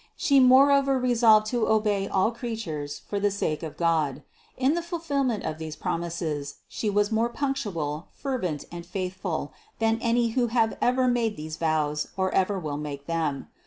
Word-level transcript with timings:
She 0.15 0.39
moreover 0.39 0.97
resolved 0.97 1.45
to 1.51 1.67
obey 1.67 2.07
all 2.07 2.31
creatures 2.31 3.03
for 3.07 3.19
the 3.19 3.29
sake 3.29 3.61
of 3.61 3.77
God. 3.77 4.23
In 4.57 4.73
the 4.73 4.81
fulfillment 4.81 5.43
of 5.43 5.59
these 5.59 5.75
promises 5.75 6.55
She 6.67 6.89
was 6.89 7.11
more 7.11 7.29
punctual, 7.29 8.07
fervent 8.15 8.65
and 8.71 8.83
faithful 8.83 9.53
than 9.77 9.99
any 10.01 10.29
who 10.29 10.47
have 10.47 10.75
ever 10.81 11.07
made 11.07 11.37
these 11.37 11.57
vows 11.57 12.07
or 12.17 12.33
ever 12.33 12.57
will 12.59 12.77
make 12.77 13.05
them. 13.05 13.49